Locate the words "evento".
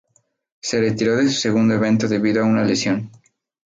1.75-2.07